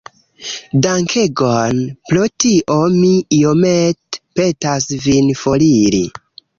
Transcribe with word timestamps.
Dankegon. 0.85 1.83
Pro 2.09 2.25
tio 2.45 2.79
mi 2.97 3.13
iomete 3.41 4.25
petas 4.41 4.93
vin 5.09 5.35
foriri. 5.47 6.07